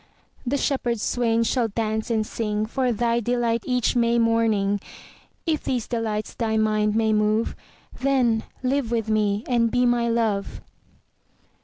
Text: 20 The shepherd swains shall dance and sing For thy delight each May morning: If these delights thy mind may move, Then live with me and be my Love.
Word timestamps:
20 0.45 0.49
The 0.49 0.57
shepherd 0.57 0.99
swains 0.99 1.45
shall 1.45 1.67
dance 1.67 2.09
and 2.09 2.25
sing 2.25 2.65
For 2.65 2.91
thy 2.91 3.19
delight 3.19 3.61
each 3.67 3.95
May 3.95 4.17
morning: 4.17 4.79
If 5.45 5.63
these 5.63 5.87
delights 5.87 6.33
thy 6.33 6.57
mind 6.57 6.95
may 6.95 7.13
move, 7.13 7.55
Then 7.99 8.41
live 8.63 8.89
with 8.89 9.09
me 9.09 9.43
and 9.47 9.69
be 9.69 9.85
my 9.85 10.09
Love. 10.09 10.59